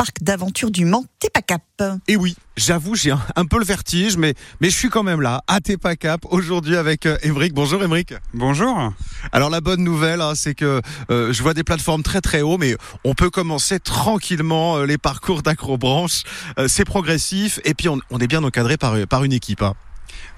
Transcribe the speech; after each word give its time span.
parc 0.00 0.22
d'aventure 0.22 0.70
du 0.70 0.86
Mans, 0.86 1.04
Tepacap. 1.18 1.60
Et 2.08 2.16
oui, 2.16 2.34
j'avoue, 2.56 2.94
j'ai 2.94 3.10
un, 3.10 3.20
un, 3.36 3.44
peu 3.44 3.58
le 3.58 3.66
vertige, 3.66 4.16
mais, 4.16 4.32
mais 4.62 4.70
je 4.70 4.74
suis 4.74 4.88
quand 4.88 5.02
même 5.02 5.20
là, 5.20 5.42
à 5.46 5.60
Tepacap, 5.60 6.24
aujourd'hui 6.30 6.76
avec 6.76 7.04
euh, 7.04 7.18
Émeric. 7.22 7.52
Bonjour 7.52 7.82
Émeric. 7.82 8.14
Bonjour. 8.32 8.94
Alors 9.30 9.50
la 9.50 9.60
bonne 9.60 9.84
nouvelle, 9.84 10.22
hein, 10.22 10.32
c'est 10.34 10.54
que 10.54 10.80
euh, 11.10 11.34
je 11.34 11.42
vois 11.42 11.52
des 11.52 11.64
plateformes 11.64 12.02
très 12.02 12.22
très 12.22 12.40
haut, 12.40 12.56
mais 12.56 12.78
on 13.04 13.12
peut 13.12 13.28
commencer 13.28 13.78
tranquillement 13.78 14.78
euh, 14.78 14.86
les 14.86 14.96
parcours 14.96 15.42
d'acrobranche. 15.42 16.22
Euh, 16.58 16.66
c'est 16.66 16.86
progressif, 16.86 17.60
et 17.64 17.74
puis 17.74 17.90
on, 17.90 18.00
on, 18.08 18.20
est 18.20 18.26
bien 18.26 18.42
encadré 18.42 18.78
par, 18.78 18.96
par 19.06 19.24
une 19.24 19.34
équipe. 19.34 19.60
Hein. 19.60 19.74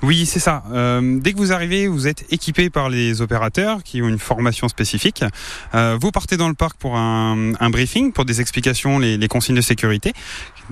Oui, 0.03 0.27
c'est 0.27 0.41
ça. 0.41 0.65
Euh, 0.73 1.19
dès 1.21 1.33
que 1.33 1.39
vous 1.39 1.53
arrivez, 1.53 1.87
vous 1.87 2.09
êtes 2.09 2.25
équipé 2.33 2.71
par 2.71 2.89
les 2.89 3.23
opérateurs 3.23 3.83
qui 3.83 4.03
ont 4.03 4.09
une 4.09 4.19
formation 4.19 4.69
spécifique. 4.69 5.25
Euh, 5.75 5.97
vous 6.01 6.11
partez 6.11 6.37
dans 6.37 6.49
le 6.49 6.55
parc 6.55 6.77
pour 6.77 6.97
un, 6.97 7.71
briefing, 7.71 8.13
pour 8.13 8.25
des 8.25 8.41
explications, 8.41 8.99
les, 8.99 9.17
les, 9.17 9.29
consignes 9.29 9.57
de 9.57 9.61
sécurité. 9.61 10.13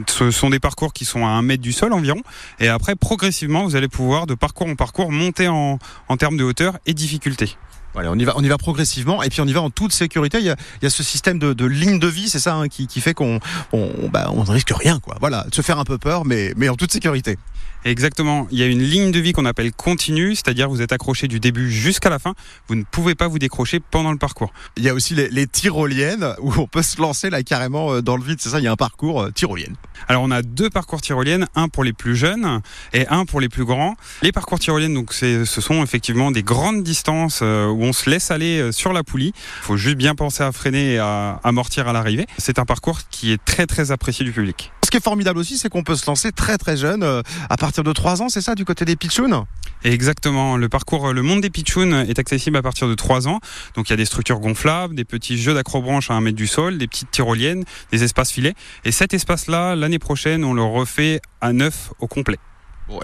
Ce 0.08 0.30
sont 0.30 0.50
des 0.50 0.58
parcours 0.58 0.92
qui 0.92 1.04
sont 1.04 1.24
à 1.24 1.30
un 1.30 1.42
mètre 1.42 1.62
du 1.62 1.72
sol 1.72 1.92
environ. 1.92 2.22
Et 2.58 2.68
après, 2.68 2.96
progressivement, 2.96 3.64
vous 3.64 3.76
allez 3.76 3.88
pouvoir, 3.88 4.26
de 4.26 4.34
parcours 4.34 4.68
en 4.68 4.74
parcours, 4.74 5.12
monter 5.12 5.48
en, 5.48 5.78
en 6.08 6.16
termes 6.16 6.36
de 6.36 6.44
hauteur 6.44 6.78
et 6.86 6.94
difficulté. 6.94 7.56
Voilà, 7.92 8.10
on 8.12 8.18
y 8.18 8.24
va, 8.24 8.34
on 8.36 8.42
y 8.42 8.48
va 8.48 8.58
progressivement 8.58 9.22
et 9.22 9.28
puis 9.28 9.40
on 9.40 9.46
y 9.46 9.52
va 9.52 9.62
en 9.62 9.70
toute 9.70 9.92
sécurité. 9.92 10.38
Il 10.38 10.44
y 10.44 10.50
a, 10.50 10.56
il 10.80 10.84
y 10.84 10.86
a 10.86 10.90
ce 10.90 11.02
système 11.02 11.38
de, 11.38 11.52
de 11.52 11.64
ligne 11.64 11.98
de 11.98 12.06
vie, 12.06 12.28
c'est 12.28 12.38
ça 12.38 12.54
hein, 12.54 12.68
qui, 12.68 12.86
qui, 12.86 13.00
fait 13.00 13.14
qu'on 13.14 13.40
on, 13.72 14.08
bah, 14.12 14.30
on 14.32 14.44
ne 14.44 14.50
risque 14.50 14.72
rien, 14.76 15.00
quoi. 15.00 15.16
Voilà, 15.20 15.46
de 15.48 15.54
se 15.54 15.62
faire 15.62 15.78
un 15.78 15.84
peu 15.84 15.98
peur, 15.98 16.24
mais, 16.24 16.52
mais 16.56 16.68
en 16.68 16.76
toute 16.76 16.92
sécurité. 16.92 17.36
Exactement. 17.84 18.46
Il 18.50 18.58
y 18.58 18.62
a 18.62 18.66
une 18.66 18.82
ligne 18.82 19.10
de 19.10 19.18
vie 19.18 19.32
qu'on 19.32 19.46
appelle 19.46 19.72
continue, 19.72 20.34
c'est-à-dire 20.34 20.68
vous 20.68 20.82
êtes 20.82 20.92
accroché 20.92 21.28
du 21.28 21.40
début 21.40 21.70
jusqu'à 21.70 22.10
la 22.10 22.18
fin. 22.18 22.34
Vous 22.68 22.74
ne 22.74 22.82
pouvez 22.82 23.14
pas 23.14 23.26
vous 23.26 23.38
décrocher 23.38 23.80
pendant 23.80 24.12
le 24.12 24.18
parcours. 24.18 24.52
Il 24.76 24.84
y 24.84 24.90
a 24.90 24.94
aussi 24.94 25.14
les, 25.14 25.30
les 25.30 25.46
tyroliennes 25.46 26.34
où 26.40 26.52
on 26.58 26.66
peut 26.66 26.82
se 26.82 27.00
lancer 27.00 27.30
là 27.30 27.42
carrément 27.42 27.94
euh, 27.94 28.02
dans 28.02 28.18
le 28.18 28.22
vide. 28.22 28.38
C'est 28.40 28.50
ça, 28.50 28.58
il 28.58 28.64
y 28.64 28.68
a 28.68 28.72
un 28.72 28.76
parcours 28.76 29.22
euh, 29.22 29.30
tyrolienne. 29.30 29.76
Alors 30.08 30.22
on 30.22 30.30
a 30.30 30.42
deux 30.42 30.68
parcours 30.68 31.00
tyroliennes, 31.00 31.46
un 31.54 31.68
pour 31.68 31.82
les 31.84 31.94
plus 31.94 32.16
jeunes 32.16 32.60
et 32.92 33.06
un 33.08 33.24
pour 33.24 33.40
les 33.40 33.48
plus 33.48 33.64
grands. 33.64 33.94
Les 34.22 34.32
parcours 34.32 34.58
tyroliennes, 34.58 34.94
donc 34.94 35.14
ce 35.14 35.44
sont 35.44 35.82
effectivement 35.82 36.30
des 36.30 36.42
grandes 36.42 36.82
distances 36.82 37.40
euh, 37.42 37.66
où 37.66 37.79
on 37.82 37.92
se 37.92 38.08
laisse 38.08 38.30
aller 38.30 38.72
sur 38.72 38.92
la 38.92 39.02
poulie. 39.02 39.32
Il 39.34 39.64
faut 39.64 39.76
juste 39.76 39.96
bien 39.96 40.14
penser 40.14 40.42
à 40.42 40.52
freiner 40.52 40.94
et 40.94 40.98
à 40.98 41.40
amortir 41.44 41.88
à 41.88 41.92
l'arrivée. 41.92 42.26
C'est 42.38 42.58
un 42.58 42.64
parcours 42.64 43.00
qui 43.10 43.32
est 43.32 43.44
très 43.44 43.66
très 43.66 43.90
apprécié 43.90 44.24
du 44.24 44.32
public. 44.32 44.72
Ce 44.90 44.90
qui 44.90 44.96
est 44.96 45.04
formidable 45.04 45.38
aussi, 45.38 45.56
c'est 45.56 45.68
qu'on 45.68 45.84
peut 45.84 45.94
se 45.94 46.04
lancer 46.06 46.32
très 46.32 46.58
très 46.58 46.76
jeune, 46.76 47.04
euh, 47.04 47.22
à 47.48 47.56
partir 47.56 47.84
de 47.84 47.92
3 47.92 48.22
ans, 48.22 48.28
c'est 48.28 48.40
ça, 48.40 48.56
du 48.56 48.64
côté 48.64 48.84
des 48.84 48.96
pitchouns 48.96 49.46
Exactement. 49.84 50.56
Le 50.56 50.68
parcours 50.68 51.12
Le 51.12 51.22
Monde 51.22 51.42
des 51.42 51.48
Pitchouns 51.48 52.04
est 52.08 52.18
accessible 52.18 52.56
à 52.56 52.62
partir 52.62 52.88
de 52.88 52.94
3 52.96 53.28
ans. 53.28 53.38
Donc 53.76 53.88
il 53.88 53.90
y 53.90 53.94
a 53.94 53.96
des 53.96 54.04
structures 54.04 54.40
gonflables, 54.40 54.96
des 54.96 55.04
petits 55.04 55.38
jeux 55.38 55.54
d'accrobranche 55.54 56.10
à 56.10 56.14
1 56.14 56.20
mètre 56.22 56.36
du 56.36 56.48
sol, 56.48 56.76
des 56.76 56.88
petites 56.88 57.12
tyroliennes, 57.12 57.62
des 57.92 58.02
espaces 58.02 58.32
filets. 58.32 58.54
Et 58.84 58.90
cet 58.90 59.14
espace-là, 59.14 59.76
l'année 59.76 60.00
prochaine, 60.00 60.42
on 60.42 60.54
le 60.54 60.64
refait 60.64 61.20
à 61.40 61.52
neuf 61.52 61.92
au 62.00 62.08
complet. 62.08 62.38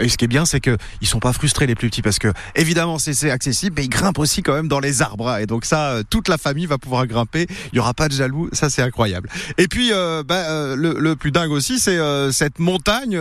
Et 0.01 0.09
ce 0.09 0.17
qui 0.17 0.25
est 0.25 0.29
bien, 0.29 0.45
c'est 0.45 0.61
qu'ils 0.61 0.77
ne 1.03 1.07
sont 1.07 1.21
pas 1.21 1.33
frustrés 1.33 1.67
les 1.67 1.75
plus 1.75 1.89
petits 1.89 2.03
parce 2.03 2.19
que 2.19 2.33
évidemment 2.55 2.99
c'est 2.99 3.31
accessible, 3.31 3.77
mais 3.79 3.85
ils 3.85 3.89
grimpent 3.89 4.19
aussi 4.19 4.43
quand 4.43 4.55
même 4.55 4.69
dans 4.69 4.81
les 4.81 5.03
arbres. 5.03 5.29
Hein. 5.29 5.39
Et 5.39 5.47
donc 5.47 5.65
ça, 5.65 5.91
euh, 5.91 6.03
toute 6.09 6.29
la 6.29 6.39
famille 6.39 6.67
va 6.67 6.79
pouvoir 6.79 7.07
grimper. 7.07 7.47
Il 7.67 7.75
n'y 7.75 7.79
aura 7.79 7.95
pas 7.95 8.09
de 8.09 8.15
jaloux, 8.15 8.49
ça 8.53 8.71
c'est 8.71 8.83
incroyable. 8.83 9.29
Et 9.59 9.69
puis 9.69 9.93
euh, 9.93 10.23
bah, 10.23 10.51
euh, 10.51 10.77
le, 10.77 11.17
plus 11.17 11.31
dingue 11.31 11.51
aussi, 11.51 11.79
c'est 11.79 11.99
cette 12.33 12.59
montagne, 12.59 13.19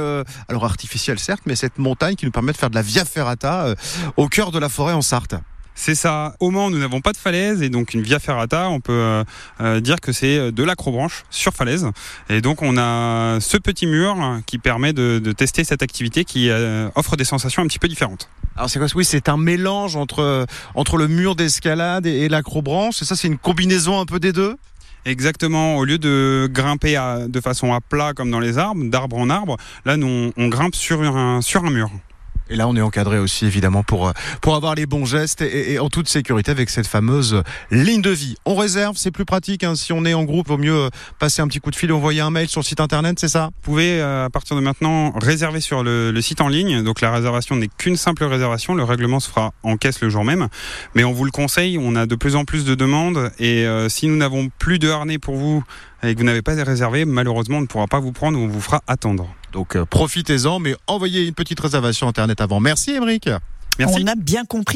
alors 0.50 0.66
artificielle 0.66 1.20
certes, 1.20 1.44
mais 1.46 1.56
cette 1.56 1.78
montagne 1.78 2.16
qui 2.16 2.26
nous 2.26 2.32
permet 2.32 2.52
de 2.52 2.58
faire 2.58 2.70
de 2.70 2.76
la 2.76 2.82
via 2.82 3.06
ferrata 3.06 3.74
au 4.18 4.28
cœur 4.28 4.52
de 4.52 4.60
la 4.60 4.70
forêt 4.70 4.94
en 4.94 5.02
Sarthe. 5.02 5.36
C'est 5.78 5.94
ça. 5.94 6.36
Au 6.40 6.52
Mans, 6.52 6.70
nous 6.70 6.80
n'avons 6.80 7.02
pas 7.02 7.12
de 7.12 7.18
falaise 7.18 7.62
et 7.62 7.70
donc 7.70 7.94
une 7.94 8.02
via 8.02 8.20
ferrata, 8.20 8.70
on 8.70 8.80
peut 8.80 9.24
euh, 9.62 9.80
dire 9.82 10.00
que 10.00 10.14
c'est 10.14 10.52
de 10.52 10.64
l'acrobranche 10.64 11.26
sur 11.30 11.54
falaise. 11.54 11.88
Et 12.30 12.40
donc 12.42 12.62
on 12.62 12.78
a 12.78 13.40
ce 13.42 13.58
petit 13.58 13.86
mur 13.86 14.16
qui 14.46 14.58
permet 14.58 14.94
de, 14.94 15.20
de 15.20 15.32
tester 15.34 15.66
cette 15.66 15.84
activité 15.84 16.24
qui 16.24 16.50
euh, 16.50 16.88
offre 16.96 17.18
des 17.18 17.26
sensations 17.26 17.62
un 17.62 17.68
petit 17.68 17.80
peu 17.80 17.90
différentes. 17.90 18.30
Alors 18.56 18.70
c'est 18.70 18.80
quoi 18.80 18.88
Oui, 18.96 19.04
c'est 19.04 19.28
un 19.28 19.36
mélange 19.38 19.98
entre 19.98 20.46
entre 20.76 20.96
le 20.96 21.10
mur 21.10 21.36
d'escalade 21.36 22.06
et, 22.06 22.22
et 22.22 22.30
l'acrobranche. 22.30 23.02
Et 23.02 23.06
ça, 23.06 23.18
c'est 23.18 23.28
une 23.28 23.38
combinaison 23.38 24.00
un 24.00 24.06
peu 24.06 24.20
des 24.20 24.32
deux? 24.32 24.56
Exactement. 25.04 25.76
Au 25.76 25.84
lieu 25.84 25.98
de 25.98 26.50
grimper 26.52 26.96
à, 26.96 27.28
de 27.28 27.42
façon 27.42 27.74
à 27.74 27.82
plat 27.82 28.14
comme 28.14 28.32
dans 28.32 28.40
les 28.40 28.58
arbres, 28.58 28.84
d'arbre 28.86 29.18
en 29.18 29.30
arbre, 29.30 29.58
là, 29.84 29.98
nous, 29.98 30.08
on, 30.08 30.32
on 30.38 30.48
grimpe 30.48 30.74
sur 30.74 31.02
un, 31.02 31.42
sur 31.42 31.66
un 31.66 31.70
mur. 31.70 31.92
Et 32.50 32.56
là, 32.56 32.68
on 32.68 32.76
est 32.76 32.82
encadré 32.82 33.20
aussi, 33.20 33.46
évidemment, 33.46 33.84
pour, 33.84 34.12
pour 34.42 34.56
avoir 34.56 34.76
les 34.76 34.86
bons 34.86 35.06
gestes 35.06 35.42
et, 35.42 35.74
et 35.74 35.80
en 35.80 35.90
toute 35.90 36.08
sécurité 36.08 36.52
avec 36.52 36.70
cette 36.70 36.88
fameuse 36.88 37.42
ligne 37.72 38.02
de 38.02 38.12
vie. 38.12 38.36
On 38.46 38.56
réserve, 38.56 38.98
c'est 38.98 39.12
plus 39.12 39.26
pratique. 39.26 39.64
Hein, 39.64 39.76
si 39.76 39.94
on 39.94 40.06
est 40.06 40.14
en 40.14 40.24
groupe, 40.24 40.48
vaut 40.48 40.58
mieux 40.58 40.90
passer 41.20 41.42
un 41.42 41.48
petit 41.48 41.60
coup 41.60 41.72
de 41.72 41.76
fil 41.76 41.92
envoyer 41.92 42.22
un 42.22 42.30
mail 42.30 42.48
sur 42.48 42.62
le 42.62 42.66
site 42.66 42.80
internet, 42.80 43.20
c'est 43.20 43.28
ça? 43.28 43.46
Vous 43.46 43.62
pouvez, 43.62 44.00
euh, 44.00 44.26
à 44.26 44.30
partir 44.30 44.56
de 44.56 44.62
maintenant, 44.62 45.12
réserver 45.12 45.62
sur 45.62 45.84
le, 45.84 46.12
le 46.12 46.22
site 46.22 46.42
en 46.42 46.48
ligne. 46.48 46.84
Donc 46.84 47.02
la 47.02 47.12
réservation 47.12 47.56
n'est 47.56 47.70
qu'une 47.70 47.98
simple 47.98 48.24
réservation. 48.26 48.76
Le 48.76 48.84
règlement 48.84 49.20
se 49.20 49.30
fera 49.30 49.54
en 49.64 49.78
caisse 49.78 50.02
le 50.02 50.10
jour 50.10 50.24
même. 50.24 50.48
Mais 50.94 51.04
on 51.04 51.14
vous 51.14 51.26
le 51.26 51.32
conseille, 51.32 51.78
on 51.80 51.96
a 51.96 52.06
de 52.06 52.16
plus 52.16 52.36
en 52.36 52.46
plus 52.46 52.66
de 52.66 52.76
demandes. 52.76 53.32
Et 53.40 53.66
euh, 53.66 53.90
si 53.90 54.08
nous 54.08 54.18
n'avons 54.18 54.50
plus 54.60 54.80
de 54.80 54.90
harnais 54.90 55.18
pour 55.18 55.36
vous 55.36 55.64
et 56.04 56.14
que 56.14 56.20
vous 56.20 56.26
n'avez 56.26 56.42
pas 56.42 56.54
réservé, 56.54 57.06
malheureusement, 57.06 57.58
on 57.58 57.62
ne 57.62 57.66
pourra 57.66 57.88
pas 57.88 58.00
vous 58.00 58.12
prendre 58.12 58.38
ou 58.38 58.44
on 58.44 58.48
vous 58.48 58.62
fera 58.62 58.82
attendre. 58.88 59.28
Donc 59.56 59.78
euh, 59.78 59.86
profitez-en, 59.86 60.60
mais 60.60 60.76
envoyez 60.86 61.26
une 61.26 61.34
petite 61.34 61.62
réservation 61.62 62.10
internet 62.10 62.42
avant. 62.42 62.60
Merci 62.60 62.92
Émeric. 62.92 63.30
Merci. 63.80 64.04
On 64.04 64.08
a 64.08 64.16
bien 64.16 64.44
compris. 64.44 64.74